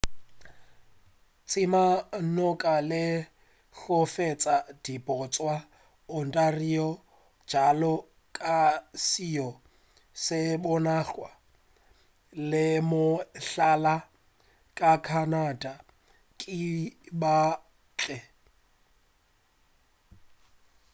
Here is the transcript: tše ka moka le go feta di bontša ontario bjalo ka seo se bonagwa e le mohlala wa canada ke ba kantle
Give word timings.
tše 1.49 1.61
ka 1.73 1.83
moka 2.35 2.75
le 2.91 3.05
go 3.77 3.99
feta 4.13 4.55
di 4.83 4.95
bontša 5.05 5.55
ontario 6.17 6.87
bjalo 7.47 7.93
ka 8.37 8.59
seo 9.07 9.49
se 10.23 10.39
bonagwa 10.63 11.29
e 11.37 11.37
le 12.49 12.65
mohlala 12.89 13.95
wa 14.77 14.91
canada 15.07 15.73
ke 16.39 16.55
ba 17.21 17.37
kantle 17.99 18.17